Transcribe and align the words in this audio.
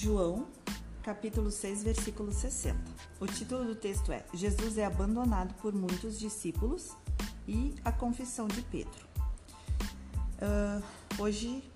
João, 0.00 0.46
capítulo 1.02 1.50
6, 1.50 1.82
versículo 1.82 2.32
60. 2.32 2.78
O 3.18 3.26
título 3.26 3.64
do 3.64 3.74
texto 3.74 4.12
é 4.12 4.24
Jesus 4.32 4.78
é 4.78 4.84
abandonado 4.84 5.52
por 5.54 5.74
muitos 5.74 6.16
discípulos 6.16 6.92
e 7.48 7.74
a 7.84 7.90
confissão 7.90 8.46
de 8.46 8.62
Pedro. 8.62 9.08
Uh, 10.40 11.20
hoje, 11.20 11.68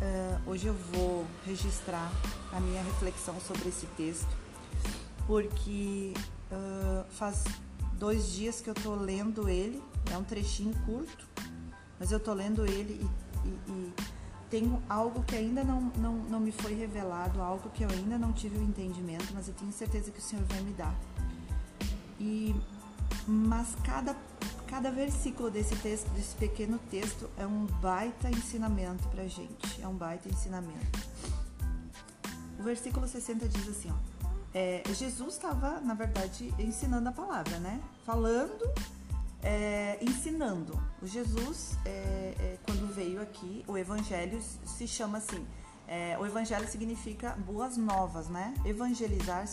uh, 0.00 0.50
hoje 0.50 0.68
eu 0.68 0.72
vou 0.72 1.26
registrar 1.44 2.10
a 2.54 2.58
minha 2.58 2.82
reflexão 2.82 3.38
sobre 3.38 3.68
esse 3.68 3.84
texto, 3.98 4.34
porque 5.26 6.14
uh, 6.50 7.04
faz 7.10 7.44
dois 7.98 8.30
dias 8.30 8.62
que 8.62 8.70
eu 8.70 8.74
tô 8.74 8.94
lendo 8.94 9.46
ele, 9.46 9.82
é 10.10 10.16
um 10.16 10.24
trechinho 10.24 10.74
curto, 10.86 11.28
mas 11.98 12.12
eu 12.12 12.18
tô 12.18 12.32
lendo 12.32 12.64
ele 12.64 13.06
e, 13.44 13.46
e, 13.46 13.72
e 13.72 14.19
tenho 14.50 14.82
algo 14.88 15.22
que 15.22 15.36
ainda 15.36 15.62
não, 15.62 15.80
não, 15.96 16.14
não 16.14 16.40
me 16.40 16.50
foi 16.50 16.74
revelado, 16.74 17.40
algo 17.40 17.70
que 17.70 17.84
eu 17.84 17.88
ainda 17.88 18.18
não 18.18 18.32
tive 18.32 18.58
o 18.58 18.62
entendimento, 18.62 19.26
mas 19.32 19.46
eu 19.46 19.54
tenho 19.54 19.72
certeza 19.72 20.10
que 20.10 20.18
o 20.18 20.22
Senhor 20.22 20.44
vai 20.46 20.60
me 20.60 20.72
dar. 20.72 20.94
E, 22.18 22.54
mas 23.26 23.76
cada, 23.84 24.16
cada 24.66 24.90
versículo 24.90 25.50
desse 25.50 25.76
texto, 25.76 26.10
desse 26.10 26.34
pequeno 26.34 26.78
texto, 26.90 27.30
é 27.38 27.46
um 27.46 27.64
baita 27.80 28.28
ensinamento 28.28 29.08
pra 29.08 29.26
gente. 29.28 29.80
É 29.80 29.86
um 29.86 29.94
baita 29.94 30.28
ensinamento. 30.28 30.98
O 32.58 32.62
versículo 32.62 33.06
60 33.06 33.48
diz 33.48 33.68
assim, 33.68 33.90
ó. 33.90 34.20
É, 34.52 34.82
Jesus 34.92 35.34
estava, 35.34 35.80
na 35.80 35.94
verdade, 35.94 36.52
ensinando 36.58 37.08
a 37.08 37.12
palavra, 37.12 37.58
né? 37.60 37.80
Falando, 38.04 38.68
é, 39.42 39.98
ensinando. 40.00 40.80
O 41.00 41.06
Jesus, 41.06 41.76
é, 41.84 42.34
é 42.38 42.58
quando 42.64 42.92
veio 42.92 43.20
aqui, 43.20 43.64
o 43.66 43.76
Evangelho 43.76 44.40
se 44.64 44.86
chama 44.86 45.18
assim. 45.18 45.46
É, 45.86 46.16
o 46.20 46.26
Evangelho 46.26 46.68
significa 46.68 47.30
boas 47.30 47.76
novas, 47.76 48.28
né? 48.28 48.54
Evangelizar 48.64 49.44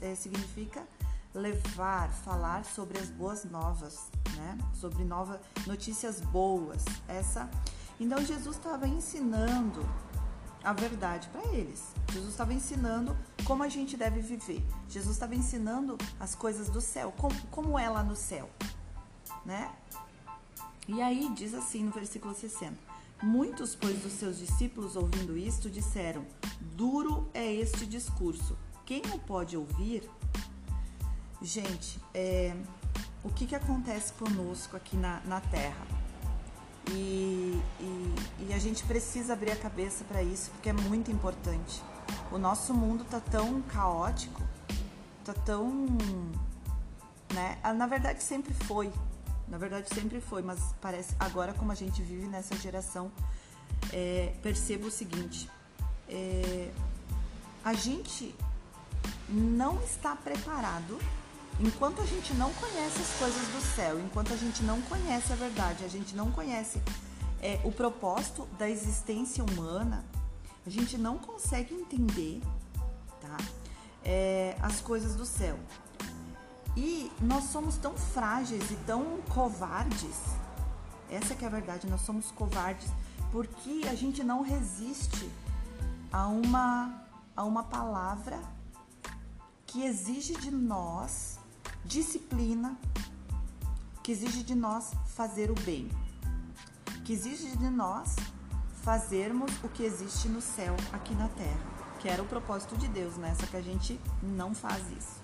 é, 0.00 0.14
significa 0.14 0.86
levar, 1.34 2.10
falar 2.10 2.64
sobre 2.64 2.98
as 2.98 3.08
boas 3.08 3.44
novas, 3.44 4.08
né? 4.36 4.58
Sobre 4.72 5.04
novas 5.04 5.40
notícias 5.66 6.20
boas. 6.20 6.84
Essa. 7.08 7.50
Então 7.98 8.24
Jesus 8.24 8.56
estava 8.56 8.86
ensinando 8.86 9.84
a 10.62 10.72
verdade 10.72 11.28
para 11.28 11.44
eles. 11.52 11.82
Jesus 12.12 12.30
estava 12.30 12.54
ensinando 12.54 13.16
como 13.44 13.62
a 13.62 13.68
gente 13.68 13.96
deve 13.96 14.20
viver. 14.20 14.64
Jesus 14.88 15.14
estava 15.14 15.34
ensinando 15.34 15.98
as 16.18 16.34
coisas 16.34 16.68
do 16.68 16.80
céu, 16.80 17.12
como, 17.18 17.34
como 17.48 17.78
é 17.78 17.88
lá 17.88 18.02
no 18.02 18.16
céu, 18.16 18.48
né? 19.44 19.72
E 20.86 21.00
aí 21.00 21.30
diz 21.34 21.54
assim 21.54 21.84
no 21.84 21.90
versículo 21.90 22.34
60: 22.34 22.74
Muitos, 23.22 23.74
pois, 23.74 24.00
dos 24.00 24.12
seus 24.12 24.38
discípulos, 24.38 24.96
ouvindo 24.96 25.36
isto, 25.36 25.70
disseram: 25.70 26.24
Duro 26.60 27.28
é 27.32 27.52
este 27.52 27.86
discurso. 27.86 28.56
Quem 28.84 29.02
o 29.14 29.18
pode 29.18 29.56
ouvir? 29.56 30.08
Gente, 31.40 31.98
é, 32.12 32.54
o 33.22 33.30
que, 33.30 33.46
que 33.46 33.54
acontece 33.54 34.12
conosco 34.12 34.76
aqui 34.76 34.96
na, 34.96 35.20
na 35.24 35.40
Terra? 35.40 35.86
E, 36.90 37.58
e, 37.80 38.14
e 38.48 38.52
a 38.52 38.58
gente 38.58 38.84
precisa 38.84 39.32
abrir 39.32 39.52
a 39.52 39.56
cabeça 39.56 40.04
para 40.04 40.22
isso, 40.22 40.50
porque 40.50 40.68
é 40.68 40.72
muito 40.72 41.10
importante. 41.10 41.82
O 42.30 42.38
nosso 42.38 42.74
mundo 42.74 43.04
tá 43.04 43.20
tão 43.20 43.62
caótico, 43.62 44.42
tá 45.24 45.32
tão. 45.32 45.86
Né? 47.32 47.58
Ah, 47.62 47.72
na 47.72 47.86
verdade, 47.86 48.22
sempre 48.22 48.52
foi. 48.52 48.92
Na 49.48 49.58
verdade, 49.58 49.88
sempre 49.94 50.20
foi, 50.20 50.42
mas 50.42 50.58
parece 50.80 51.14
agora, 51.18 51.52
como 51.52 51.70
a 51.72 51.74
gente 51.74 52.02
vive 52.02 52.26
nessa 52.26 52.56
geração, 52.56 53.10
é, 53.92 54.34
percebo 54.42 54.86
o 54.86 54.90
seguinte: 54.90 55.50
é, 56.08 56.70
a 57.64 57.74
gente 57.74 58.34
não 59.28 59.80
está 59.82 60.16
preparado 60.16 60.98
Enquanto 61.60 62.02
a 62.02 62.04
gente 62.04 62.34
não 62.34 62.52
conhece 62.54 63.00
as 63.00 63.16
coisas 63.16 63.46
do 63.48 63.60
céu, 63.76 64.00
enquanto 64.00 64.32
a 64.32 64.36
gente 64.36 64.62
não 64.64 64.80
conhece 64.82 65.32
a 65.32 65.36
verdade, 65.36 65.84
a 65.84 65.88
gente 65.88 66.16
não 66.16 66.30
conhece 66.32 66.82
é, 67.40 67.60
o 67.62 67.70
propósito 67.70 68.46
da 68.58 68.68
existência 68.68 69.44
humana, 69.44 70.04
a 70.66 70.70
gente 70.70 70.98
não 70.98 71.16
consegue 71.16 71.72
entender 71.72 72.40
tá? 73.20 73.36
É, 74.04 74.56
as 74.60 74.80
coisas 74.80 75.14
do 75.14 75.24
céu. 75.24 75.56
E 76.76 77.10
nós 77.20 77.44
somos 77.44 77.76
tão 77.76 77.94
frágeis 77.96 78.70
e 78.70 78.76
tão 78.86 79.18
covardes. 79.28 80.16
Essa 81.10 81.34
que 81.34 81.44
é 81.44 81.48
a 81.48 81.50
verdade, 81.50 81.86
nós 81.86 82.00
somos 82.00 82.30
covardes 82.30 82.90
porque 83.30 83.82
a 83.88 83.94
gente 83.94 84.22
não 84.22 84.42
resiste 84.42 85.30
a 86.12 86.26
uma, 86.26 87.02
a 87.36 87.44
uma 87.44 87.64
palavra 87.64 88.40
que 89.66 89.82
exige 89.82 90.34
de 90.36 90.50
nós 90.50 91.38
disciplina 91.84 92.76
que 94.04 94.12
exige 94.12 94.42
de 94.42 94.54
nós 94.54 94.92
fazer 95.06 95.50
o 95.50 95.54
bem, 95.54 95.88
que 97.06 97.14
exige 97.14 97.56
de 97.56 97.70
nós 97.70 98.14
fazermos 98.82 99.50
o 99.64 99.68
que 99.70 99.82
existe 99.82 100.28
no 100.28 100.42
céu 100.42 100.76
aqui 100.92 101.14
na 101.14 101.26
terra, 101.28 101.58
que 102.00 102.08
era 102.10 102.22
o 102.22 102.26
propósito 102.26 102.76
de 102.76 102.86
Deus, 102.86 103.16
né? 103.16 103.34
Só 103.40 103.46
que 103.46 103.56
a 103.56 103.62
gente 103.62 103.98
não 104.22 104.54
faz 104.54 104.82
isso. 104.90 105.23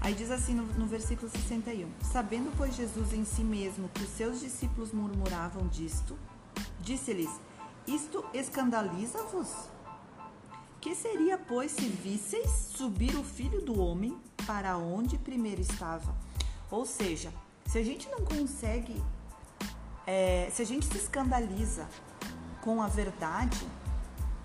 Aí 0.00 0.14
diz 0.14 0.30
assim 0.30 0.54
no, 0.54 0.64
no 0.74 0.86
versículo 0.86 1.30
61: 1.30 1.88
Sabendo, 2.02 2.52
pois, 2.56 2.74
Jesus 2.74 3.12
em 3.12 3.24
si 3.24 3.42
mesmo 3.42 3.88
que 3.88 4.02
os 4.02 4.10
seus 4.10 4.40
discípulos 4.40 4.92
murmuravam 4.92 5.66
disto, 5.68 6.16
disse-lhes: 6.80 7.30
Isto 7.86 8.24
escandaliza-vos? 8.32 9.68
Que 10.80 10.94
seria, 10.94 11.36
pois, 11.36 11.72
se 11.72 11.88
visseis 11.88 12.50
subir 12.76 13.16
o 13.16 13.24
filho 13.24 13.60
do 13.60 13.80
homem 13.80 14.16
para 14.46 14.76
onde 14.76 15.18
primeiro 15.18 15.60
estava. 15.60 16.14
Ou 16.70 16.86
seja, 16.86 17.32
se 17.66 17.78
a 17.78 17.84
gente 17.84 18.08
não 18.08 18.24
consegue, 18.24 19.02
é, 20.06 20.48
se 20.52 20.62
a 20.62 20.64
gente 20.64 20.86
se 20.86 20.96
escandaliza 20.96 21.88
com 22.60 22.80
a 22.80 22.86
verdade, 22.86 23.66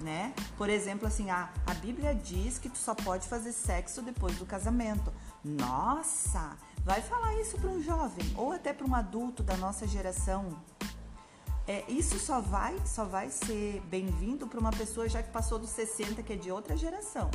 né? 0.04 0.34
Por 0.58 0.70
exemplo, 0.70 1.08
assim, 1.08 1.30
a, 1.30 1.50
a 1.66 1.74
Bíblia 1.76 2.14
diz 2.14 2.60
que 2.60 2.70
tu 2.70 2.78
só 2.78 2.94
pode 2.94 3.28
fazer 3.28 3.54
sexo 3.54 4.02
depois 4.02 4.38
do 4.38 4.46
casamento. 4.46 5.12
Nossa, 5.44 6.58
vai 6.84 7.02
falar 7.02 7.40
isso 7.40 7.58
para 7.58 7.70
um 7.70 7.82
jovem 7.82 8.32
ou 8.36 8.52
até 8.52 8.74
para 8.74 8.86
um 8.86 8.94
adulto 8.94 9.42
da 9.42 9.56
nossa 9.58 9.88
geração. 9.88 10.62
É, 11.66 11.90
isso 11.90 12.20
só 12.20 12.42
vai, 12.42 12.76
só 12.86 13.06
vai 13.06 13.30
ser 13.30 13.82
bem-vindo 13.90 14.46
para 14.46 14.60
uma 14.60 14.72
pessoa 14.72 15.08
já 15.08 15.24
que 15.24 15.32
passou 15.32 15.58
dos 15.58 15.70
60, 15.70 16.22
que 16.22 16.34
é 16.34 16.36
de 16.36 16.52
outra 16.52 16.76
geração. 16.76 17.32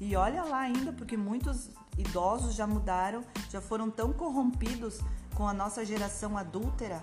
E 0.00 0.14
olha 0.14 0.44
lá 0.44 0.60
ainda, 0.60 0.92
porque 0.92 1.16
muitos 1.16 1.70
idosos 1.98 2.54
já 2.54 2.66
mudaram, 2.66 3.24
já 3.50 3.60
foram 3.60 3.90
tão 3.90 4.12
corrompidos 4.12 5.00
com 5.34 5.46
a 5.48 5.52
nossa 5.52 5.84
geração 5.84 6.38
adúltera 6.38 7.02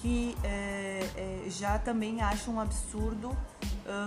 que 0.00 0.36
é, 0.44 1.00
é, 1.16 1.50
já 1.50 1.78
também 1.78 2.20
acham 2.20 2.54
um 2.54 2.60
absurdo 2.60 3.36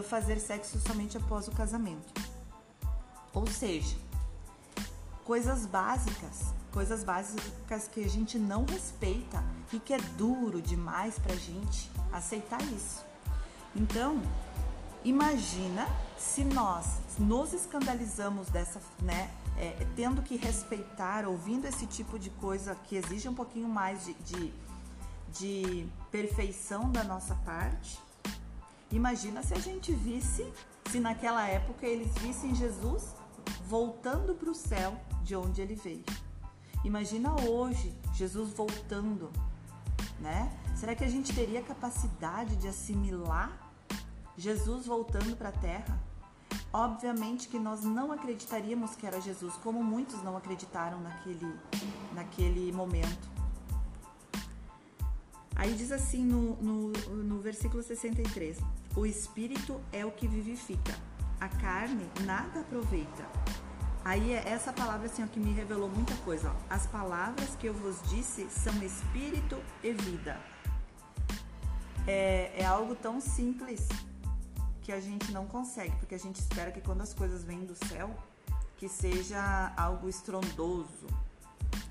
fazer 0.04 0.40
sexo 0.40 0.80
somente 0.80 1.18
após 1.18 1.48
o 1.48 1.52
casamento. 1.52 2.14
Ou 3.34 3.48
seja, 3.48 3.96
coisas 5.26 5.66
básicas, 5.66 6.54
coisas 6.72 7.04
básicas 7.04 7.88
que 7.88 8.04
a 8.04 8.10
gente 8.10 8.38
não 8.38 8.66
respeita 8.66 9.44
e 9.72 9.80
que 9.80 9.94
é 9.94 10.00
duro 10.18 10.62
demais 10.62 11.18
pra 11.18 11.36
gente 11.36 11.90
aceitar 12.12 12.62
isso. 12.64 13.04
Então, 13.76 14.22
Imagina 15.04 15.88
se 16.16 16.44
nós 16.44 17.00
nos 17.18 17.54
escandalizamos 17.54 18.50
dessa, 18.50 18.80
né, 19.02 19.32
é, 19.58 19.88
tendo 19.96 20.22
que 20.22 20.38
respeitar, 20.38 21.28
ouvindo 21.28 21.66
esse 21.66 21.88
tipo 21.88 22.20
de 22.20 22.30
coisa 22.30 22.76
que 22.76 22.96
exige 22.96 23.28
um 23.28 23.34
pouquinho 23.34 23.68
mais 23.68 24.06
de, 24.06 24.14
de, 24.14 24.54
de 25.34 25.88
perfeição 26.12 26.92
da 26.92 27.04
nossa 27.04 27.34
parte. 27.34 28.00
Imagina 28.92 29.42
se 29.42 29.54
a 29.54 29.60
gente 29.60 29.94
visse, 29.94 30.46
se 30.90 31.00
naquela 31.00 31.48
época 31.48 31.86
eles 31.86 32.14
vissem 32.16 32.54
Jesus 32.54 33.16
voltando 33.68 34.36
para 34.36 34.50
o 34.50 34.56
céu 34.56 35.00
de 35.24 35.36
onde 35.36 35.62
ele 35.62 35.76
veio. 35.76 36.04
Imagina 36.84 37.34
hoje 37.42 37.96
Jesus 38.14 38.52
voltando, 38.54 39.32
né? 40.20 40.52
Será 40.76 40.96
que 40.96 41.04
a 41.04 41.08
gente 41.08 41.34
teria 41.34 41.62
capacidade 41.62 42.56
de 42.56 42.68
assimilar 42.68 43.72
Jesus 44.38 44.86
voltando 44.86 45.38
para 45.38 45.50
a 45.50 45.52
terra, 45.52 46.00
obviamente 46.74 47.48
que 47.48 47.60
nós 47.60 47.84
não 47.84 48.12
acreditaríamos 48.12 48.96
que 48.96 49.06
era 49.06 49.22
Jesus, 49.22 49.54
como 49.58 49.84
muitos 49.84 50.24
não 50.24 50.36
acreditaram 50.36 51.00
naquele, 51.00 51.56
naquele 52.14 52.72
momento. 52.72 53.30
Aí 55.56 55.74
diz 55.76 55.92
assim 55.92 56.26
no, 56.26 56.56
no, 56.56 56.92
no 57.24 57.40
versículo 57.40 57.84
63: 57.84 58.58
O 58.96 59.06
espírito 59.06 59.80
é 59.92 60.06
o 60.06 60.12
que 60.12 60.28
vivifica, 60.28 60.94
a 61.40 61.48
carne 61.48 62.10
nada 62.26 62.60
aproveita. 62.60 63.26
Aí 64.04 64.34
é 64.34 64.50
essa 64.50 64.74
palavra 64.74 65.06
assim, 65.06 65.24
ó, 65.24 65.28
que 65.28 65.40
me 65.40 65.54
revelou 65.54 65.90
muita 65.90 66.16
coisa. 66.18 66.50
Ó. 66.50 66.74
As 66.74 66.88
palavras 66.88 67.56
que 67.56 67.68
eu 67.68 67.74
vos 67.74 68.02
disse 68.10 68.50
são 68.50 68.74
espírito 68.84 69.58
e 69.84 69.94
vida. 69.94 70.40
É, 72.08 72.52
é 72.58 72.66
algo 72.66 72.96
tão 72.96 73.22
simples 73.22 73.88
que 74.82 74.92
a 74.92 75.00
gente 75.00 75.32
não 75.32 75.46
consegue, 75.46 75.96
porque 75.98 76.16
a 76.16 76.20
gente 76.20 76.38
espera 76.38 76.72
que 76.72 76.82
quando 76.82 77.02
as 77.02 77.14
coisas 77.14 77.44
vêm 77.44 77.64
do 77.64 77.76
céu, 77.88 78.14
que 78.78 78.90
seja 78.90 79.72
algo 79.78 80.10
estrondoso, 80.10 81.08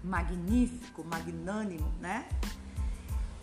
magnífico, 0.03 1.05
magnânimo, 1.05 1.89
né? 2.01 2.29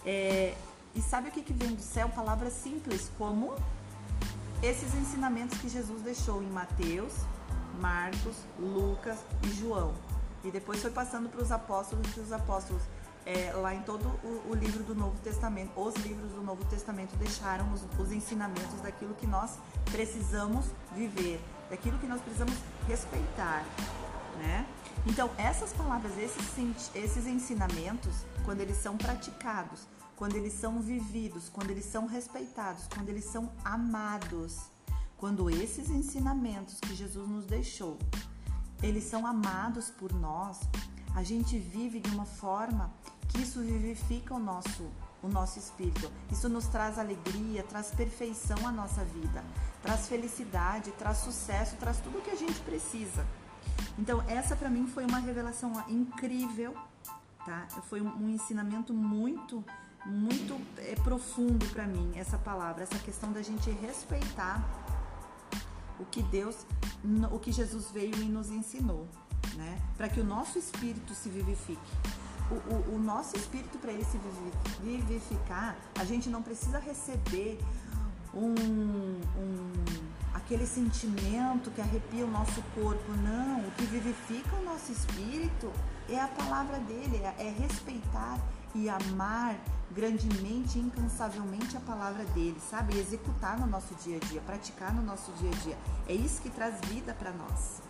É, 0.05 0.55
e 0.97 1.01
sabe 1.01 1.29
o 1.29 1.31
que, 1.31 1.43
que 1.43 1.53
vem 1.53 1.75
do 1.75 1.81
céu? 1.81 2.09
Palavras 2.09 2.53
simples, 2.53 3.11
como 3.19 3.53
esses 4.63 4.95
ensinamentos 4.95 5.59
que 5.59 5.69
Jesus 5.69 6.01
deixou 6.01 6.41
em 6.41 6.49
Mateus, 6.49 7.13
Marcos, 7.79 8.35
Lucas 8.57 9.19
e 9.43 9.49
João. 9.49 9.93
E 10.43 10.49
depois 10.49 10.81
foi 10.81 10.89
passando 10.89 11.29
para 11.29 11.43
os 11.43 11.51
apóstolos 11.51 12.07
e 12.17 12.19
os 12.19 12.31
apóstolos 12.31 12.81
é, 13.27 13.51
lá 13.53 13.75
em 13.75 13.81
todo 13.81 14.07
o, 14.23 14.49
o, 14.49 14.55
livro 14.55 14.83
do 14.83 14.95
Novo 14.95 15.15
Testamento, 15.19 15.69
os 15.79 15.93
livros 15.97 16.31
do 16.31 16.41
Novo 16.41 16.65
Testamento 16.65 17.15
deixaram 17.17 17.71
os, 17.73 17.85
os 17.99 18.11
ensinamentos 18.11 18.81
daquilo 18.81 19.13
que 19.15 19.27
nós 19.27 19.59
precisamos 19.91 20.65
viver, 20.95 21.39
daquilo 21.69 21.99
que 21.99 22.07
nós 22.07 22.21
precisamos 22.21 22.55
respeitar, 22.87 23.63
né? 24.37 24.65
Então, 25.05 25.29
essas 25.37 25.73
palavras, 25.73 26.17
esses, 26.17 26.91
esses 26.95 27.27
ensinamentos, 27.27 28.25
quando 28.45 28.61
eles 28.61 28.77
são 28.77 28.97
praticados, 28.97 29.85
quando 30.17 30.35
eles 30.35 30.53
são 30.53 30.81
vividos, 30.81 31.47
quando 31.47 31.69
eles 31.69 31.85
são 31.85 32.07
respeitados, 32.07 32.87
quando 32.93 33.07
eles 33.07 33.23
são 33.23 33.51
amados, 33.63 34.63
quando 35.15 35.49
esses 35.49 35.89
ensinamentos 35.89 36.79
que 36.79 36.93
Jesus 36.95 37.29
nos 37.29 37.45
deixou, 37.45 37.97
eles 38.81 39.03
são 39.03 39.25
amados 39.25 39.91
por 39.91 40.11
nós, 40.11 40.59
a 41.15 41.21
gente 41.23 41.57
vive 41.59 41.99
de 41.99 42.09
uma 42.09 42.25
forma 42.25 42.91
que 43.29 43.41
isso 43.41 43.61
vivifica 43.61 44.33
o 44.33 44.39
nosso 44.39 44.89
o 45.21 45.27
nosso 45.27 45.57
espírito. 45.57 46.11
Isso 46.31 46.47
nos 46.47 46.67
traz 46.67 46.99
alegria, 46.99 47.63
traz 47.63 47.89
perfeição 47.89 48.67
à 48.67 48.71
nossa 48.71 49.03
vida, 49.03 49.43
traz 49.81 50.07
felicidade, 50.07 50.91
traz 50.91 51.17
sucesso, 51.17 51.75
traz 51.77 51.99
tudo 51.99 52.19
o 52.19 52.21
que 52.21 52.29
a 52.29 52.35
gente 52.35 52.59
precisa. 52.61 53.25
Então, 53.97 54.23
essa 54.27 54.55
para 54.55 54.69
mim 54.69 54.87
foi 54.87 55.05
uma 55.05 55.17
revelação 55.17 55.73
incrível, 55.89 56.75
tá? 57.43 57.67
Foi 57.89 57.99
um 57.99 58.29
ensinamento 58.29 58.93
muito 58.93 59.65
muito 60.05 60.59
é, 60.77 60.95
profundo 60.95 61.65
para 61.67 61.85
mim 61.85 62.11
essa 62.15 62.37
palavra, 62.37 62.83
essa 62.83 62.97
questão 62.99 63.31
da 63.31 63.41
gente 63.41 63.69
respeitar 63.71 64.63
o 65.99 66.05
que 66.05 66.21
Deus, 66.23 66.65
o 67.31 67.39
que 67.39 67.51
Jesus 67.51 67.89
veio 67.91 68.15
e 68.15 68.25
nos 68.25 68.51
ensinou, 68.51 69.07
né? 69.55 69.81
Para 69.97 70.07
que 70.07 70.19
o 70.19 70.23
nosso 70.23 70.57
espírito 70.59 71.13
se 71.15 71.29
vivifique. 71.29 71.79
O, 72.49 72.93
o, 72.93 72.95
o 72.95 72.99
nosso 72.99 73.35
espírito, 73.35 73.77
para 73.77 73.91
ele 73.91 74.05
se 74.05 74.17
vivificar, 74.81 75.75
a 75.99 76.05
gente 76.05 76.29
não 76.29 76.41
precisa 76.41 76.79
receber 76.79 77.59
um, 78.33 78.53
um, 78.53 79.73
aquele 80.33 80.65
sentimento 80.65 81.71
que 81.71 81.81
arrepia 81.81 82.25
o 82.25 82.31
nosso 82.31 82.61
corpo. 82.73 83.11
Não, 83.23 83.67
o 83.67 83.71
que 83.71 83.85
vivifica 83.85 84.55
o 84.55 84.63
nosso 84.63 84.91
espírito 84.91 85.71
é 86.07 86.19
a 86.19 86.27
palavra 86.27 86.79
dele, 86.79 87.17
é, 87.17 87.47
é 87.47 87.49
respeitar 87.49 88.39
e 88.75 88.89
amar 88.89 89.55
grandemente, 89.91 90.77
incansavelmente 90.77 91.75
a 91.77 91.79
palavra 91.79 92.23
dele, 92.25 92.57
sabe? 92.69 92.95
E 92.95 92.99
executar 92.99 93.59
no 93.59 93.65
nosso 93.65 93.95
dia 93.95 94.17
a 94.17 94.25
dia, 94.27 94.41
praticar 94.41 94.93
no 94.93 95.01
nosso 95.01 95.31
dia 95.33 95.49
a 95.49 95.55
dia. 95.63 95.77
É 96.07 96.13
isso 96.13 96.41
que 96.41 96.49
traz 96.49 96.79
vida 96.89 97.13
para 97.13 97.31
nós. 97.31 97.81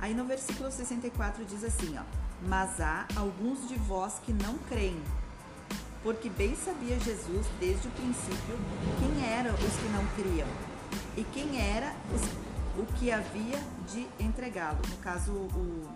Aí 0.00 0.14
no 0.14 0.24
versículo 0.24 0.70
64 0.70 1.44
diz 1.44 1.64
assim, 1.64 1.96
ó: 1.98 2.02
"Mas 2.46 2.80
há 2.80 3.06
alguns 3.16 3.68
de 3.68 3.76
vós 3.76 4.18
que 4.24 4.32
não 4.32 4.58
creem, 4.68 5.02
porque 6.02 6.28
bem 6.28 6.54
sabia 6.56 6.98
Jesus 6.98 7.46
desde 7.60 7.88
o 7.88 7.90
princípio 7.92 8.58
quem 8.98 9.24
eram 9.24 9.54
os 9.54 9.60
que 9.60 9.88
não 9.92 10.06
criam 10.16 10.48
e 11.16 11.24
quem 11.24 11.60
era 11.60 11.94
os, 12.14 12.22
o 12.80 12.86
que 12.94 13.12
havia 13.12 13.58
de 13.90 14.06
entregá-lo. 14.18 14.80
No 14.88 14.96
caso, 14.96 15.32
o 15.32 15.88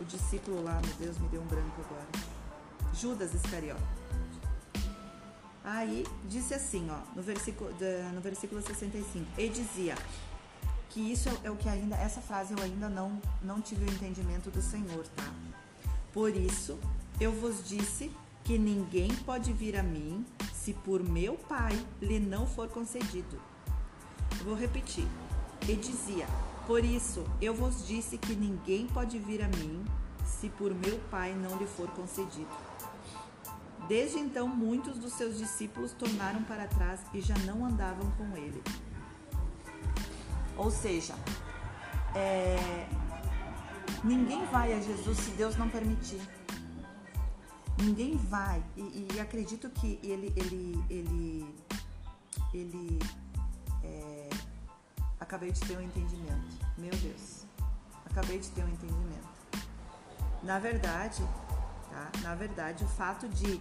o 0.00 0.04
discípulo 0.04 0.62
lá, 0.62 0.80
meu 0.84 0.94
Deus, 0.94 1.18
me 1.18 1.28
deu 1.28 1.40
um 1.40 1.46
branco 1.46 1.80
agora. 1.84 2.06
Judas 2.94 3.34
Iscariote. 3.34 3.82
Aí 5.62 6.06
disse 6.24 6.54
assim, 6.54 6.88
ó, 6.90 6.98
no 7.14 7.22
versículo, 7.22 7.70
no 8.14 8.20
versículo 8.20 8.62
65, 8.62 9.26
e 9.38 9.48
dizia 9.48 9.94
que 10.88 11.12
isso 11.12 11.28
é 11.44 11.50
o 11.50 11.56
que 11.56 11.68
ainda, 11.68 11.94
essa 11.96 12.20
frase 12.20 12.54
eu 12.54 12.62
ainda 12.62 12.88
não, 12.88 13.20
não 13.42 13.60
tive 13.60 13.84
o 13.84 13.92
entendimento 13.92 14.50
do 14.50 14.62
Senhor, 14.62 15.06
tá? 15.08 15.32
Por 16.12 16.34
isso 16.34 16.78
eu 17.20 17.30
vos 17.30 17.68
disse 17.68 18.10
que 18.42 18.58
ninguém 18.58 19.14
pode 19.14 19.52
vir 19.52 19.76
a 19.76 19.82
mim 19.82 20.24
se 20.52 20.72
por 20.72 21.02
meu 21.02 21.34
Pai 21.34 21.78
lhe 22.00 22.18
não 22.18 22.46
for 22.46 22.68
concedido. 22.68 23.40
vou 24.42 24.54
repetir. 24.54 25.06
E 25.68 25.76
dizia: 25.76 26.26
por 26.70 26.84
isso, 26.84 27.24
eu 27.40 27.52
vos 27.52 27.84
disse 27.84 28.16
que 28.16 28.32
ninguém 28.32 28.86
pode 28.86 29.18
vir 29.18 29.42
a 29.42 29.48
mim 29.48 29.84
se 30.24 30.48
por 30.50 30.72
meu 30.72 31.00
Pai 31.10 31.34
não 31.34 31.58
lhe 31.58 31.66
for 31.66 31.88
concedido. 31.90 32.48
Desde 33.88 34.18
então, 34.20 34.46
muitos 34.46 34.96
dos 34.96 35.14
seus 35.14 35.36
discípulos 35.36 35.92
tornaram 35.92 36.44
para 36.44 36.68
trás 36.68 37.00
e 37.12 37.20
já 37.20 37.36
não 37.38 37.66
andavam 37.66 38.08
com 38.12 38.36
ele. 38.36 38.62
Ou 40.56 40.70
seja, 40.70 41.16
é, 42.14 42.86
ninguém 44.04 44.46
vai 44.46 44.72
a 44.72 44.80
Jesus 44.80 45.18
se 45.18 45.30
Deus 45.32 45.56
não 45.56 45.68
permitir. 45.68 46.20
Ninguém 47.82 48.16
vai. 48.16 48.62
E, 48.76 49.08
e 49.12 49.18
acredito 49.18 49.68
que 49.70 49.98
ele, 50.04 50.32
ele, 50.36 50.84
ele, 50.88 51.54
ele 52.54 52.98
é, 53.82 54.19
acabei 55.20 55.52
de 55.52 55.60
ter 55.60 55.76
um 55.76 55.82
entendimento. 55.82 56.66
Meu 56.76 56.90
Deus, 56.96 57.44
acabei 58.06 58.38
de 58.38 58.48
ter 58.50 58.64
um 58.64 58.68
entendimento. 58.68 59.28
Na 60.42 60.58
verdade, 60.58 61.22
tá? 61.90 62.10
Na 62.22 62.34
verdade, 62.34 62.82
o 62.82 62.88
fato 62.88 63.28
de 63.28 63.60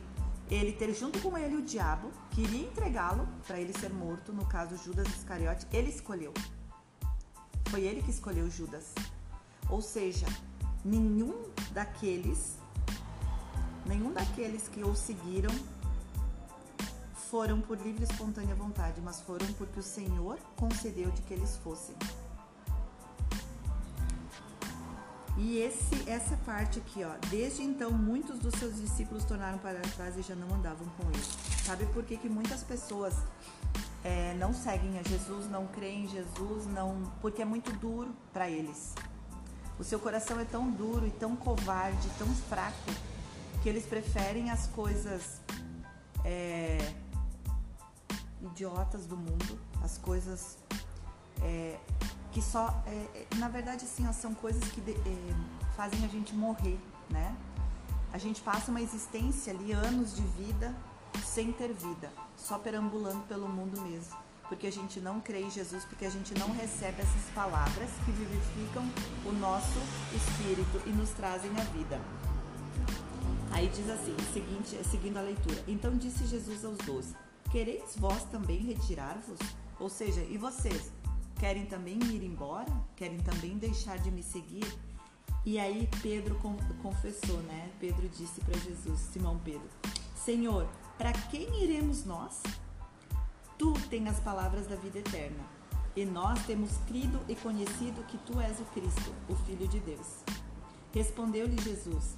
ele 0.50 0.72
ter 0.72 0.94
junto 0.94 1.20
com 1.20 1.38
ele 1.38 1.58
o 1.58 1.62
diabo, 1.62 2.12
queria 2.32 2.68
entregá-lo 2.68 3.28
para 3.46 3.60
ele 3.60 3.78
ser 3.78 3.94
morto, 3.94 4.34
no 4.34 4.46
caso 4.46 4.76
Judas 4.78 5.08
Iscariote, 5.10 5.68
ele 5.72 5.90
escolheu. 5.90 6.34
Foi 7.70 7.82
ele 7.82 8.02
que 8.02 8.10
escolheu 8.10 8.50
Judas. 8.50 8.96
Ou 9.70 9.80
seja, 9.80 10.26
nenhum 10.83 11.52
daqueles, 11.72 12.57
nenhum 13.86 14.12
daqueles 14.12 14.68
que 14.68 14.83
o 14.83 14.95
seguiram 14.95 15.54
foram 17.30 17.62
por 17.62 17.78
livre 17.78 18.04
e 18.04 18.12
espontânea 18.12 18.56
vontade, 18.56 19.00
mas 19.02 19.21
foram 19.21 19.45
porque 19.54 19.80
o 19.80 19.83
Senhor 19.83 20.40
concedeu 20.56 21.12
de 21.12 21.21
que 21.21 21.33
eles 21.33 21.57
fossem. 21.57 21.95
E 25.38 25.59
esse, 25.59 26.09
essa 26.09 26.36
parte 26.38 26.80
aqui, 26.80 27.04
ó, 27.04 27.12
desde 27.30 27.62
então 27.62 27.92
muitos 27.92 28.40
dos 28.40 28.54
seus 28.56 28.76
discípulos 28.76 29.24
tornaram 29.24 29.57
para 29.59 29.80
trás 29.80 30.18
e 30.18 30.21
já 30.21 30.36
não 30.36 30.54
andavam 30.56 30.88
com 30.98 31.07
ele. 31.09 31.24
Sabe 31.64 31.86
por 31.88 32.04
que, 32.04 32.18
que 32.18 32.28
muitas 32.28 32.64
pessoas 32.64 33.14
é, 34.04 34.33
não 34.33 34.54
seguem 34.54 35.00
a 35.00 35.04
Jesus, 35.04 35.50
não 35.50 35.68
creem 35.68 36.06
em 36.06 36.07
Jesus, 36.07 36.66
não, 36.66 37.09
porque 37.21 37.42
é 37.42 37.45
muito 37.45 37.71
duro 37.74 38.14
para 38.33 38.50
eles. 38.50 38.95
O 39.80 39.83
seu 39.83 40.00
coração 40.00 40.40
é 40.40 40.45
tão 40.45 40.69
duro 40.69 41.07
e 41.07 41.12
tão 41.12 41.36
covarde, 41.38 42.09
tão 42.18 42.28
fraco, 42.28 42.92
que 43.62 43.69
eles 43.69 43.86
preferem 43.86 44.50
as 44.50 44.68
coisas 44.68 45.40
é, 46.26 46.78
idiotas 48.42 49.06
do 49.06 49.18
mundo, 49.18 49.60
as 49.84 49.98
coisas 49.98 50.58
é, 51.42 51.80
que 52.31 52.42
só, 52.42 52.81
é, 52.86 53.28
é, 53.31 53.36
na 53.36 53.48
verdade, 53.48 53.86
assim, 53.86 54.08
ó, 54.08 54.14
são 54.14 54.34
coisas 54.34 54.64
que 54.72 54.81
de, 54.81 54.92
é, 54.92 55.36
fazem 55.76 56.04
a 56.06 56.08
gente 56.08 56.34
morrer, 56.36 56.80
né? 57.10 57.36
A 58.12 58.18
gente 58.18 58.42
passa 58.42 58.72
uma 58.72 58.81
existência 58.81 59.54
ali, 59.54 59.72
anos 59.72 60.16
de 60.16 60.22
vida, 60.22 60.76
sem 61.24 61.52
ter 61.52 61.74
vida, 61.74 62.12
só 62.36 62.58
perambulando 62.58 63.22
pelo 63.24 63.48
mundo 63.48 63.81
mesmo. 63.81 64.16
Porque 64.48 64.66
a 64.66 64.72
gente 64.72 65.00
não 65.00 65.22
crê 65.22 65.44
em 65.44 65.52
Jesus, 65.52 65.86
porque 65.86 66.06
a 66.06 66.10
gente 66.10 66.34
não 66.34 66.52
recebe 66.52 67.02
essas 67.02 67.31
palavras 67.36 67.90
que 68.04 68.12
vivificam 68.12 68.84
o 69.26 69.31
nosso 69.34 69.80
espírito 70.16 70.81
e 70.88 70.90
nos 70.90 71.12
trazem 71.12 71.52
a 71.52 71.64
vida. 71.66 72.02
Aí 73.52 73.68
diz 73.68 73.90
assim, 73.90 74.16
seguinte, 74.34 74.80
seguindo 74.90 75.18
a 75.18 75.22
leitura. 75.22 75.64
Então 75.68 75.96
disse 75.96 76.26
Jesus 76.26 76.66
aos 76.66 76.78
doze: 76.80 77.16
Quereis 77.52 77.96
vós 77.98 78.24
também 78.26 78.60
retirar-vos? 78.60 79.40
Ou 79.80 79.90
seja, 79.90 80.22
e 80.22 80.38
vocês? 80.38 80.92
Querem 81.40 81.66
também 81.66 81.98
ir 82.04 82.24
embora? 82.24 82.72
Querem 82.96 83.18
também 83.20 83.58
deixar 83.58 83.98
de 83.98 84.12
me 84.12 84.22
seguir? 84.22 84.68
E 85.46 85.58
aí 85.58 85.90
Pedro 86.02 86.40
confessou, 86.82 87.38
né? 87.44 87.72
Pedro 87.80 88.08
disse 88.10 88.40
para 88.42 88.60
Jesus, 88.60 89.00
Simão 89.00 89.40
Pedro: 89.40 89.68
Senhor, 90.16 90.68
para 90.98 91.12
quem 91.12 91.64
iremos 91.64 92.06
nós? 92.06 92.44
Tu 93.58 93.74
tens 93.90 94.08
as 94.08 94.20
palavras 94.20 94.68
da 94.68 94.76
vida 94.76 95.00
eterna. 95.00 95.44
E 95.96 96.06
nós 96.06 96.46
temos 96.46 96.78
crido 96.88 97.20
e 97.28 97.36
conhecido 97.36 98.06
que 98.06 98.18
tu 98.20 98.40
és 98.40 98.60
o 98.60 98.66
Cristo, 98.66 99.14
o 99.28 99.36
Filho 99.36 99.68
de 99.68 99.80
Deus. 99.80 100.24
Respondeu-lhe 100.94 101.60
Jesus: 101.62 102.16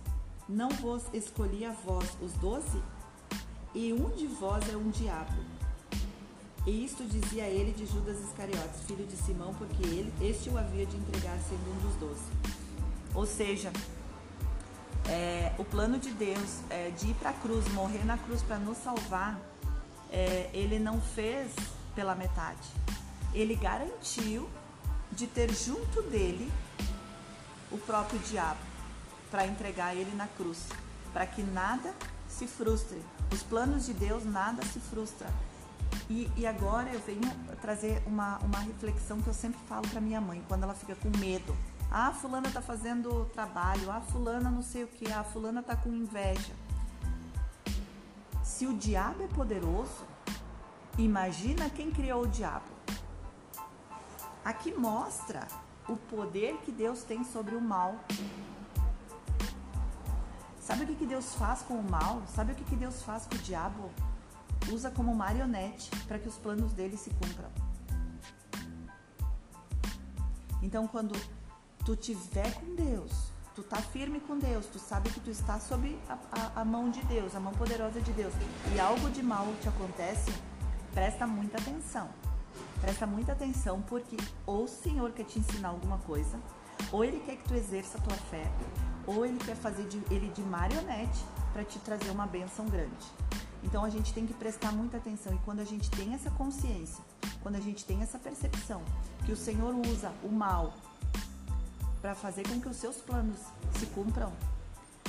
Não 0.49 0.69
vos 0.69 1.03
escolhi 1.13 1.63
a 1.63 1.71
vós, 1.71 2.17
os 2.21 2.33
doze? 2.33 2.81
E 3.73 3.93
um 3.93 4.09
de 4.09 4.27
vós 4.27 4.67
é 4.69 4.75
um 4.75 4.89
diabo. 4.89 5.33
E 6.65 6.85
isto 6.85 7.03
dizia 7.05 7.45
ele 7.45 7.71
de 7.71 7.85
Judas 7.85 8.19
Iscariotes, 8.19 8.81
filho 8.85 9.05
de 9.07 9.15
Simão, 9.15 9.53
porque 9.55 9.81
ele, 9.83 10.13
este 10.21 10.49
o 10.49 10.57
havia 10.57 10.85
de 10.85 10.95
entregar 10.95 11.37
sendo 11.39 11.71
um 11.71 11.87
dos 11.87 11.95
doze. 11.95 12.23
Ou 13.15 13.25
seja, 13.25 13.71
é, 15.07 15.53
o 15.57 15.63
plano 15.63 15.97
de 15.97 16.11
Deus 16.11 16.59
é, 16.69 16.91
de 16.91 17.11
ir 17.11 17.13
para 17.15 17.31
a 17.31 17.33
cruz, 17.33 17.67
morrer 17.73 18.05
na 18.05 18.17
cruz 18.17 18.41
para 18.43 18.57
nos 18.57 18.77
salvar, 18.77 19.39
é, 20.11 20.49
ele 20.53 20.77
não 20.77 21.01
fez 21.01 21.51
pela 21.95 22.13
metade. 22.13 22.67
Ele 23.33 23.55
garantiu 23.55 24.47
de 25.11 25.27
ter 25.27 25.51
junto 25.53 26.01
dele 26.03 26.51
o 27.71 27.77
próprio 27.77 28.19
diabo 28.19 28.59
para 29.31 29.47
entregar 29.47 29.95
ele 29.95 30.13
na 30.15 30.27
cruz, 30.27 30.67
para 31.13 31.25
que 31.25 31.41
nada 31.41 31.93
se 32.31 32.47
frustre. 32.47 33.01
Os 33.31 33.43
planos 33.43 33.85
de 33.85 33.93
Deus 33.93 34.25
nada 34.25 34.63
se 34.65 34.79
frustra. 34.79 35.27
E, 36.09 36.31
e 36.37 36.47
agora 36.47 36.89
eu 36.89 36.99
venho 37.01 37.21
trazer 37.61 38.01
uma, 38.05 38.37
uma 38.39 38.59
reflexão 38.59 39.21
que 39.21 39.27
eu 39.27 39.33
sempre 39.33 39.59
falo 39.67 39.87
para 39.89 40.01
minha 40.01 40.21
mãe 40.21 40.43
quando 40.47 40.63
ela 40.63 40.73
fica 40.73 40.95
com 40.95 41.09
medo. 41.17 41.55
Ah, 41.91 42.11
fulana 42.13 42.49
tá 42.49 42.61
fazendo 42.61 43.25
trabalho, 43.33 43.91
ah, 43.91 44.01
fulana 44.01 44.49
não 44.49 44.61
sei 44.61 44.85
o 44.85 44.87
que, 44.87 45.11
ah, 45.11 45.23
fulana 45.23 45.61
tá 45.61 45.75
com 45.75 45.89
inveja. 45.89 46.53
Se 48.43 48.65
o 48.65 48.77
diabo 48.77 49.23
é 49.23 49.27
poderoso, 49.27 50.05
imagina 50.97 51.69
quem 51.69 51.91
criou 51.91 52.23
o 52.23 52.27
diabo. 52.27 52.71
Aqui 54.43 54.73
mostra 54.73 55.47
o 55.87 55.95
poder 55.95 56.57
que 56.63 56.71
Deus 56.71 57.03
tem 57.03 57.23
sobre 57.23 57.55
o 57.55 57.61
mal. 57.61 57.95
Sabe 60.61 60.83
o 60.83 60.87
que, 60.87 60.95
que 60.95 61.05
Deus 61.07 61.33
faz 61.33 61.63
com 61.63 61.73
o 61.73 61.83
mal? 61.83 62.21
Sabe 62.27 62.51
o 62.51 62.55
que, 62.55 62.63
que 62.63 62.75
Deus 62.75 63.01
faz 63.01 63.25
com 63.25 63.35
o 63.35 63.39
diabo? 63.39 63.89
Usa 64.71 64.91
como 64.91 65.13
marionete 65.15 65.89
para 66.07 66.19
que 66.19 66.27
os 66.27 66.37
planos 66.37 66.71
dele 66.73 66.95
se 66.95 67.09
cumpram. 67.09 67.49
Então, 70.61 70.87
quando 70.87 71.19
tu 71.83 71.95
tiver 71.95 72.53
com 72.53 72.75
Deus, 72.75 73.31
tu 73.55 73.63
tá 73.63 73.77
firme 73.77 74.19
com 74.19 74.37
Deus, 74.37 74.67
tu 74.67 74.77
sabe 74.77 75.09
que 75.09 75.19
tu 75.19 75.31
está 75.31 75.59
sob 75.59 75.99
a, 76.07 76.13
a, 76.31 76.61
a, 76.61 76.65
mão 76.65 76.91
de 76.91 77.01
Deus, 77.05 77.35
a 77.35 77.39
mão 77.39 77.53
poderosa 77.53 77.99
de 77.99 78.13
Deus, 78.13 78.33
e 78.75 78.79
algo 78.79 79.09
de 79.09 79.23
mal 79.23 79.47
te 79.61 79.67
acontece, 79.67 80.31
presta 80.93 81.25
muita 81.25 81.57
atenção. 81.57 82.07
Presta 82.79 83.07
muita 83.07 83.31
atenção 83.31 83.81
porque 83.81 84.15
ou 84.45 84.65
o 84.65 84.67
Senhor 84.67 85.11
quer 85.11 85.25
te 85.25 85.39
ensinar 85.39 85.69
alguma 85.69 85.97
coisa, 85.99 86.39
ou 86.91 87.03
ele 87.03 87.19
quer 87.21 87.37
que 87.37 87.47
tu 87.47 87.55
exerça 87.55 87.97
a 87.97 88.01
tua 88.01 88.15
fé, 88.15 88.43
ou 89.07 89.25
ele 89.25 89.37
quer 89.39 89.55
fazer 89.55 89.87
de, 89.87 90.01
ele 90.09 90.29
de 90.29 90.41
marionete 90.41 91.23
para 91.53 91.63
te 91.63 91.79
trazer 91.79 92.09
uma 92.09 92.25
benção 92.25 92.65
grande. 92.67 93.05
Então 93.63 93.83
a 93.83 93.89
gente 93.89 94.13
tem 94.13 94.25
que 94.25 94.33
prestar 94.33 94.71
muita 94.71 94.97
atenção 94.97 95.33
e 95.33 95.37
quando 95.39 95.59
a 95.59 95.65
gente 95.65 95.89
tem 95.91 96.13
essa 96.13 96.31
consciência, 96.31 97.03
quando 97.41 97.55
a 97.55 97.59
gente 97.59 97.85
tem 97.85 98.01
essa 98.01 98.17
percepção 98.17 98.81
que 99.25 99.31
o 99.31 99.37
Senhor 99.37 99.73
usa 99.87 100.11
o 100.23 100.29
mal 100.29 100.73
para 102.01 102.15
fazer 102.15 102.47
com 102.47 102.59
que 102.59 102.67
os 102.67 102.77
seus 102.77 102.97
planos 102.97 103.37
se 103.77 103.85
cumpram, 103.87 104.33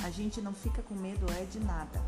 a 0.03 0.09
gente 0.11 0.41
não 0.41 0.53
fica 0.53 0.81
com 0.83 0.93
medo 0.93 1.25
é 1.31 1.45
de 1.45 1.59
nada. 1.59 2.01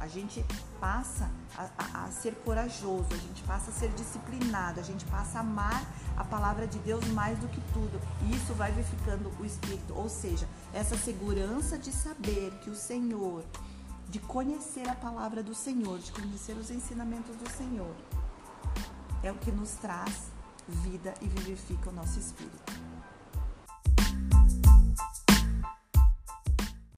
A 0.00 0.08
gente 0.08 0.44
passa 0.80 1.30
a, 1.56 1.68
a, 1.78 2.04
a, 2.04 2.10
ser 2.10 2.34
corajoso, 2.44 3.06
a 3.10 3.16
gente 3.16 3.42
passa 3.44 3.70
a 3.70 3.74
ser 3.74 3.90
disciplinado, 3.90 4.80
a 4.80 4.82
gente 4.82 5.04
passa 5.06 5.38
a 5.38 5.40
amar 5.40 5.82
a 6.16 6.24
palavra 6.24 6.66
de 6.66 6.78
Deus 6.78 7.06
mais 7.08 7.38
do 7.38 7.48
que 7.48 7.60
tudo. 7.72 8.00
E 8.22 8.34
isso 8.34 8.54
vai 8.54 8.72
vivificando 8.72 9.30
o 9.38 9.44
espírito, 9.44 9.94
ou 9.94 10.08
seja, 10.08 10.48
essa 10.72 10.96
segurança 10.96 11.78
de 11.78 11.92
saber 11.92 12.50
que 12.62 12.70
o 12.70 12.74
Senhor, 12.74 13.44
de 14.08 14.18
conhecer 14.18 14.88
a 14.88 14.94
palavra 14.94 15.42
do 15.42 15.54
Senhor, 15.54 15.98
de 15.98 16.12
conhecer 16.12 16.56
os 16.56 16.70
ensinamentos 16.70 17.36
do 17.36 17.50
Senhor, 17.50 17.94
é 19.22 19.30
o 19.32 19.36
que 19.36 19.50
nos 19.50 19.70
traz 19.72 20.30
vida 20.68 21.14
e 21.20 21.26
vivifica 21.26 21.90
o 21.90 21.92
nosso 21.92 22.18
espírito. 22.18 22.63